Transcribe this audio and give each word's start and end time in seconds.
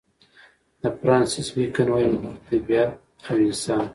د 0.81 0.83
فرانسیس 0.97 1.47
بېکن 1.55 1.87
وايي: 1.91 2.07
هنر 2.13 2.35
طبیعت 2.49 2.91
او 3.27 3.35
انسان. 3.47 3.83